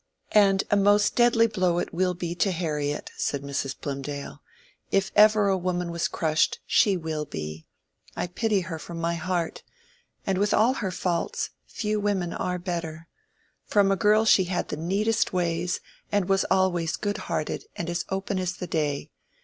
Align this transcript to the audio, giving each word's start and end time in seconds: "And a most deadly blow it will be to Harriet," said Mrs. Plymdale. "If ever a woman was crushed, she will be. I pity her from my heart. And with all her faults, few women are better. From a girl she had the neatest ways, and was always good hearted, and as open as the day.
"And 0.33 0.63
a 0.71 0.75
most 0.75 1.15
deadly 1.15 1.45
blow 1.45 1.77
it 1.77 1.93
will 1.93 2.15
be 2.15 2.33
to 2.33 2.49
Harriet," 2.51 3.11
said 3.17 3.43
Mrs. 3.43 3.79
Plymdale. 3.79 4.39
"If 4.89 5.11
ever 5.15 5.47
a 5.47 5.55
woman 5.55 5.91
was 5.91 6.07
crushed, 6.07 6.59
she 6.65 6.97
will 6.97 7.23
be. 7.25 7.67
I 8.15 8.25
pity 8.25 8.61
her 8.61 8.79
from 8.79 8.97
my 8.99 9.13
heart. 9.13 9.61
And 10.25 10.39
with 10.39 10.55
all 10.55 10.73
her 10.73 10.89
faults, 10.89 11.51
few 11.67 11.99
women 11.99 12.33
are 12.33 12.57
better. 12.57 13.09
From 13.67 13.91
a 13.91 13.95
girl 13.95 14.25
she 14.25 14.45
had 14.45 14.69
the 14.69 14.75
neatest 14.75 15.33
ways, 15.33 15.81
and 16.11 16.27
was 16.27 16.45
always 16.49 16.95
good 16.97 17.17
hearted, 17.29 17.65
and 17.75 17.87
as 17.87 18.03
open 18.09 18.39
as 18.39 18.53
the 18.55 18.65
day. 18.65 19.11